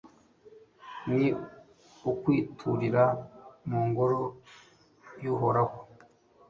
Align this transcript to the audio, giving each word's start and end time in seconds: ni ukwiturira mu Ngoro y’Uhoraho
ni 1.15 1.27
ukwiturira 2.11 3.05
mu 3.67 3.79
Ngoro 3.87 4.19
y’Uhoraho 5.23 5.77